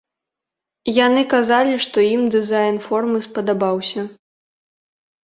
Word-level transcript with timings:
Яны 1.05 1.21
казалі, 1.33 1.75
што 1.87 1.97
ім 2.13 2.23
дызайн 2.37 2.79
формы 2.87 3.21
спадабаўся. 3.27 4.07